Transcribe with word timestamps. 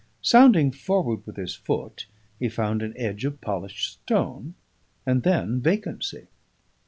Sounding 0.23 0.71
forward 0.71 1.19
with 1.27 1.35
his 1.35 1.53
foot, 1.53 2.07
he 2.39 2.49
found 2.49 2.81
an 2.81 2.95
edge 2.97 3.23
of 3.23 3.39
polished 3.39 3.91
stone, 4.01 4.55
and 5.05 5.21
then 5.21 5.61
vacancy. 5.61 6.25